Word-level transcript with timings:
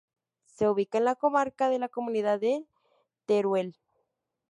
Se 0.47 0.67
ubica 0.67 0.97
en 0.97 1.05
la 1.05 1.13
comarca 1.13 1.69
de 1.69 1.77
la 1.77 1.87
Comunidad 1.87 2.39
de 2.39 2.65
Teruel. 3.27 3.75